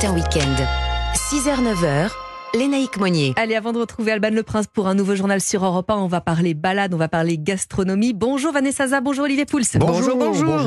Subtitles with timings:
[0.00, 0.64] Matin Week-end.
[1.14, 2.08] 6h-9h,
[2.54, 3.34] Lénaïque Monnier.
[3.36, 6.06] Allez, avant de retrouver Alban Le Prince pour un nouveau journal sur Europe 1, on
[6.06, 8.14] va parler balade, on va parler gastronomie.
[8.14, 9.60] Bonjour Vanessa Za, bonjour Olivier Pouls.
[9.74, 10.58] Bonjour, bonjour.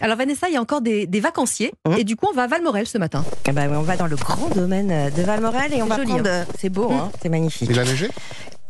[0.00, 1.96] Alors Vanessa, il y a encore des, des vacanciers Hum.
[1.98, 3.26] et du coup on va à Valmorel ce matin.
[3.46, 6.08] Eh ben, on va dans le grand domaine de Valmorel et on C'est va joli,
[6.12, 6.24] prendre.
[6.26, 7.68] euh, C'est beau, hein, c'est magnifique.
[7.70, 8.08] Il a neigé?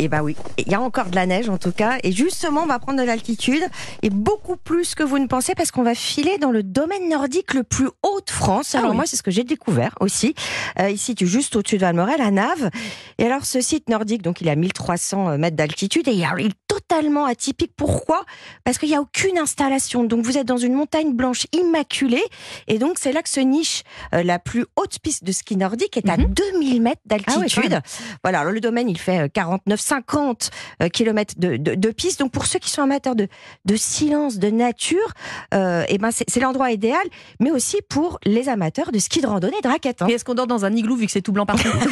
[0.01, 1.99] Et bah oui, il y a encore de la neige en tout cas.
[2.05, 3.63] Et justement, on va prendre de l'altitude
[4.03, 7.53] et beaucoup plus que vous ne pensez parce qu'on va filer dans le domaine nordique
[7.55, 8.75] le plus haut de France.
[8.77, 8.97] Alors Ah oui.
[8.97, 10.35] moi, c'est ce que j'ai découvert aussi.
[10.79, 12.71] Euh, ici, tu es juste au-dessus de Valmorel, à Naves.
[13.19, 16.47] Et alors, ce site nordique, donc il est à 1300 mètres d'altitude et alors, il
[16.47, 17.73] est totalement atypique.
[17.77, 18.25] Pourquoi?
[18.63, 20.05] Parce qu'il n'y a aucune installation.
[20.05, 22.23] Donc vous êtes dans une montagne blanche immaculée.
[22.69, 23.83] Et donc c'est là que se niche
[24.15, 26.33] euh, la plus haute piste de ski nordique, est à Mhm.
[26.35, 27.81] 2000 mètres Ah d'altitude.
[28.23, 29.29] voilà, alors le domaine, il fait
[29.89, 30.51] 49-50
[30.93, 32.21] km de, de, de piste.
[32.21, 33.29] Donc pour ceux qui sont amateurs de,
[33.65, 35.13] de silence, de nature,
[35.55, 37.03] euh, eh ben c'est c'est l'endroit idéal,
[37.41, 40.03] mais aussi pour les amateurs de ski de randonnée et de raquettes.
[40.03, 40.07] hein.
[40.09, 41.69] Et est-ce qu'on dort dans un igloo vu que c'est tout blanc partout?
[41.75, 41.89] On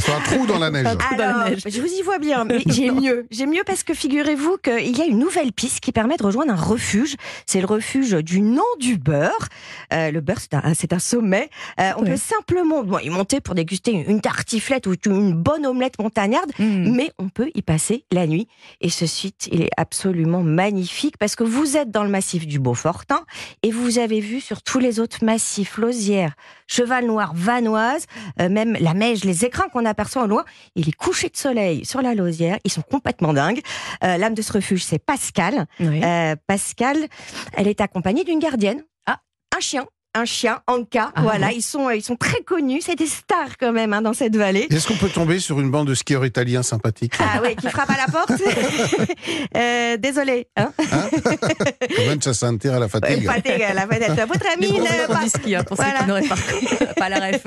[0.00, 0.84] fait un trou dans la neige.
[1.18, 3.26] La je vous y vois bien, mais j'ai mieux.
[3.30, 6.52] J'ai mieux parce que figurez-vous qu'il y a une nouvelle piste qui permet de rejoindre
[6.52, 7.16] un refuge.
[7.46, 9.48] C'est le refuge du nom du beurre.
[9.92, 11.50] Euh, le beurre, c'est un, c'est un sommet.
[11.80, 12.10] Euh, on Ouais.
[12.12, 16.94] peut simplement bon, y monter pour déguster une tartiflette ou une bonne omelette montagnarde, Hmm.
[16.94, 18.48] mais on peut y passer la nuit.
[18.80, 22.58] Et ce site, il est absolument magnifique parce que vous êtes dans le massif du
[22.58, 23.24] Beaufortin
[23.62, 26.34] et vous avez vu sur tous les autres massifs, Lausière,
[26.66, 28.06] Cheval Noir, Vanoise,
[28.40, 31.84] euh, même la Meige, les écrins qu'on aperçoit au loin, et les couchers de soleil
[31.84, 33.60] sur la Lausière, ils sont complètement dingues.
[34.04, 35.66] Euh, L'âme de ce refuge, c'est Pascal.
[35.80, 36.02] Oui.
[36.02, 36.96] Euh, Pascal,
[37.56, 38.82] elle est accompagnée d'une gardienne.
[39.06, 39.20] Ah.
[39.56, 39.86] Un chien.
[40.16, 43.70] Un chien, Anka, Ah, voilà, ils sont, ils sont très connus, c'est des stars quand
[43.70, 44.66] même hein, dans cette vallée.
[44.70, 47.90] Est-ce qu'on peut tomber sur une bande de skieurs italiens sympathiques Ah oui, qui frappe
[47.90, 48.32] à la porte.
[49.56, 50.48] euh, désolé.
[50.56, 50.72] Hein?
[51.94, 53.24] Comincia a sentir la Ouais, fatigue.
[53.26, 54.26] fatigue, la fenêtre.
[54.26, 55.98] Votre ami, pas- hein, pour ceux Voilà.
[56.00, 57.46] qui n'auraient pas, pas la ref.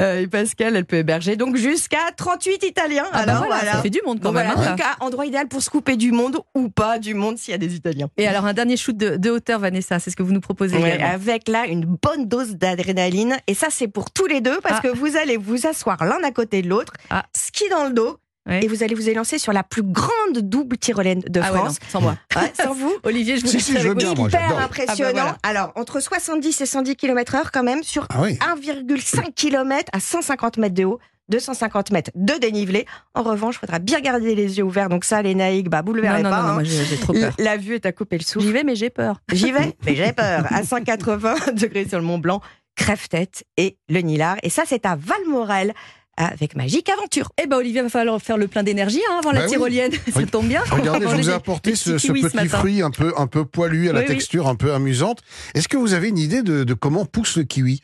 [0.00, 3.04] Euh, et Pascal, elle peut héberger donc jusqu'à 38 Italiens.
[3.12, 3.72] Ah bah Alors voilà, voilà.
[3.72, 4.52] ça fait du monde quand Donc même.
[4.54, 7.14] voilà, hein, en tout cas, endroit idéal pour se couper du monde ou pas du
[7.14, 8.08] monde s'il y a des Italiens.
[8.16, 10.76] Et alors un dernier shoot de, de hauteur, Vanessa, c'est ce que vous nous proposez
[10.76, 13.36] Ouais, avec là une bonne dose d'adrénaline.
[13.46, 14.88] Et ça, c'est pour tous les deux parce Ah.
[14.88, 17.24] que vous allez vous asseoir l'un à côté de l'autre, Ah.
[17.36, 18.64] ski dans le dos, Ouais.
[18.64, 21.64] et vous allez vous élancer sur la plus grande double tyrolienne de Ah ouais, non,
[21.64, 21.78] France.
[21.88, 22.16] sans moi.
[22.36, 22.94] Ouais, sans vous.
[23.02, 23.98] Olivier, je vous Si, si, je avec veux vous.
[23.98, 25.08] bien, moi, Hyper impressionnant.
[25.10, 25.60] Ah bah voilà.
[25.60, 28.34] Alors, entre 70 et 110 km/h quand même, sur Ah oui.
[28.34, 30.98] 1,5 km à 150 mètres de haut.
[31.28, 32.86] 250 mètres de dénivelé.
[33.16, 34.88] En revanche, il faudra bien garder les yeux ouverts.
[34.88, 36.36] Donc ça, les naïcs, bah, vous le Non, verrez non, pas.
[36.36, 36.54] non, non, hein.
[36.54, 37.32] moi j'ai trop peur.
[37.38, 38.46] La la vue est à couper le souffle.
[38.46, 39.20] J'y vais, mais j'ai peur.
[39.32, 40.44] J'y vais, mais j'ai peur.
[40.50, 42.40] À 180 degrés sur le Mont Blanc,
[42.76, 44.36] Crève-Tête et le Nilard.
[44.44, 45.72] Et ça, c'est à Valmorel
[46.16, 47.30] avec Magique Aventure.
[47.42, 49.52] Eh ben Olivier, va falloir faire le plein d'énergie hein, avant la Bah oui.
[49.52, 49.92] tyrolienne.
[50.12, 50.26] Ça Oui.
[50.26, 50.62] tombe bien.
[50.70, 53.92] Regardez, je vous ai apporté des ce, petit fruit un peu, un peu poilu, à
[53.92, 54.06] la oui.
[54.06, 55.20] texture un peu amusante.
[55.54, 57.80] Est-ce que vous avez une idée de, de comment pousse le kiwi?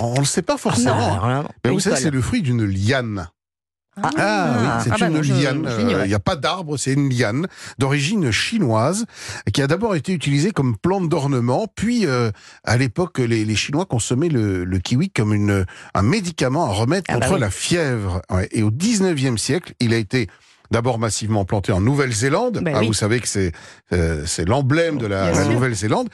[0.00, 1.20] On ne le sait pas forcément.
[1.64, 3.28] Mais vous savez, c'est le fruit d'une liane.
[3.96, 5.66] Ah, oui, c'est Ah bah une liane.
[5.66, 6.02] Euh.
[6.04, 7.46] Il n'y a pas d'arbre, c'est une liane
[7.78, 9.04] d'origine chinoise
[9.52, 11.66] qui a d'abord été utilisée comme plante d'ornement.
[11.74, 12.30] Puis, euh,
[12.64, 17.04] à l'époque, les, les Chinois consommaient le, le kiwi comme une, un médicament, un remède
[17.08, 17.40] Ah bah contre oui.
[17.40, 18.22] la fièvre.
[18.30, 18.48] Ouais.
[18.52, 20.28] Et au 19e siècle, il a été
[20.70, 22.60] d'abord massivement planté en Nouvelle-Zélande.
[22.62, 22.86] Ben Ah, oui.
[22.86, 23.52] Vous savez que c'est
[23.92, 25.44] euh, c'est l'emblème de la.
[25.46, 26.08] Nouvelle-Zélande.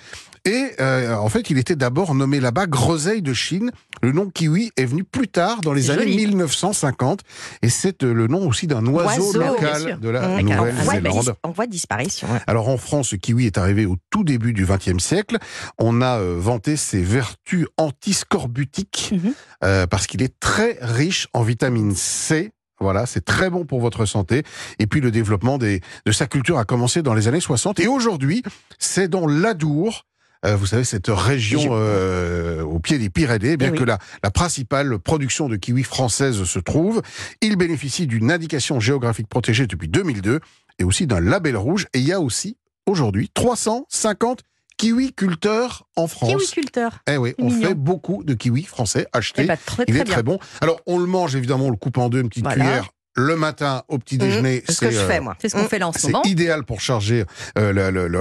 [0.46, 3.72] Et euh, en fait, il était d'abord nommé là-bas groseille de Chine.
[4.02, 6.16] Le nom kiwi est venu plus tard, dans les années joli.
[6.26, 7.20] 1950.
[7.62, 10.42] Et c'est euh, le nom aussi d'un oiseau, local de la Mmh.
[10.42, 11.20] Nouvelle-Zélande.
[11.24, 12.28] dis- en voie de disparition.
[12.32, 12.40] ouais.
[12.46, 15.38] Alors en France, le kiwi est arrivé au tout début du XXe siècle.
[15.78, 19.32] On a euh, vanté ses vertus antiscorbutiques Mhm.
[19.64, 22.52] euh, parce qu'il est très riche en vitamine C.
[22.80, 24.42] Voilà, c'est très bon pour votre santé.
[24.78, 27.80] Et puis le développement des, de sa culture a commencé dans les années 60.
[27.80, 28.42] Et aujourd'hui,
[28.78, 30.04] c'est dans l'Adour.
[30.44, 33.78] Euh, vous savez, cette région euh, au pied des Pyrénées, bien Eh oui.
[33.78, 37.02] que la, la principale production de kiwi française se trouve.
[37.40, 40.40] Il bénéficie d'une indication géographique protégée depuis 2002
[40.78, 41.86] et aussi d'un label rouge.
[41.94, 44.40] Et il y a aussi, aujourd'hui, 350
[44.76, 46.30] kiwiculteurs en France.
[46.30, 46.98] Kiwiculteur.
[47.08, 47.68] Eh oui, on Mignon.
[47.68, 49.42] fait beaucoup de kiwis français achetés.
[49.44, 50.38] Eh ben, très, Il est très bon.
[50.60, 52.62] Alors, on le mange évidemment, on le coupe en deux, une petite Voilà.
[52.64, 54.58] cuillère le matin au petit déjeuner.
[54.58, 55.36] Mmh, c'est ce que je euh, fais, moi.
[55.40, 57.24] C'est ce qu'on fait là en ce c'est idéal pour charger
[57.58, 57.72] euh,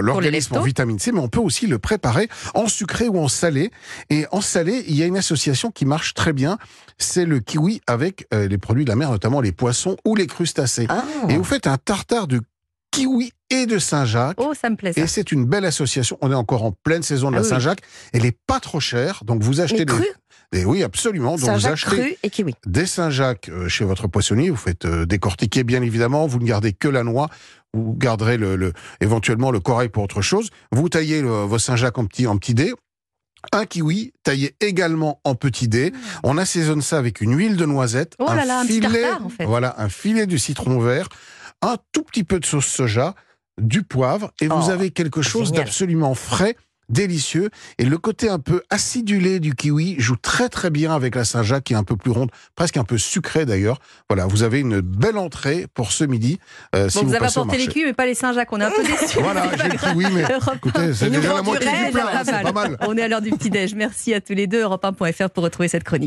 [0.02, 3.72] l'organisme en vitamine C, mais on peut aussi le préparer en sucré ou en salé.
[4.10, 6.58] Et en salé, il y a une association qui marche très bien.
[6.98, 10.28] C'est le kiwi avec euh, les produits de la mer, notamment les poissons ou les
[10.28, 10.88] crustacés.
[10.90, 11.04] Ah.
[11.30, 12.42] Et vous faites un tartare de
[12.92, 14.38] kiwi et de Saint-Jacques.
[14.40, 15.02] Oh, ça me plaît ça.
[15.02, 16.18] Et c'est une belle association.
[16.22, 17.50] On est encore en pleine saison de Ah la oui.
[17.50, 17.82] Saint-Jacques.
[18.14, 19.94] Elle est pas trop chère, donc vous achetez des,
[20.52, 21.36] crus, des- oui absolument.
[21.38, 22.56] Donc vous achetez cru et kiwi.
[22.66, 24.50] des Saint-Jacques euh, chez votre poissonnier.
[24.50, 26.28] Vous faites euh, décortiquer bien évidemment.
[26.28, 27.30] Vous ne gardez que la noix.
[27.74, 30.50] Vous garderez le, le- éventuellement le corail pour autre chose.
[30.72, 32.74] Vous taillez le- vos Saint-Jacques en petits en dés.
[33.52, 35.92] un kiwi taillé également en petits dés.
[36.24, 39.30] On assaisonne ça avec une huile de noisette, Oh là là, un filet, tartare, en
[39.30, 39.46] fait.
[39.46, 41.10] voilà, un filet de citron vert,
[41.62, 43.14] un tout petit peu de sauce soja,
[43.62, 46.56] du poivre, et vous Oh, avez quelque chose d'absolument frais,
[46.90, 47.50] délicieux.
[47.78, 51.64] Et le côté un peu acidulé du kiwi joue très très bien avec la Saint-Jacques
[51.66, 53.80] qui est un peu plus ronde, presque un peu sucrée d'ailleurs.
[54.10, 56.40] Voilà, vous avez une belle entrée pour ce midi.
[56.76, 58.52] euh, si Bon, vous, vous avez apporté les kiwis, mais pas les Saint-Jacques.
[58.54, 59.20] On est un peu déçus.
[59.26, 60.24] Voilà, j'ai le kiwi, mais
[60.56, 62.44] écoutez, c'est déjà la moitié du plat, Pas hein, c'est mal.
[62.44, 62.78] pas mal.
[62.82, 63.74] On est à l'heure du petit-déj.
[63.76, 64.64] Merci à tous les deux.
[64.64, 66.04] Europe1.fr pour retrouver cette chronique.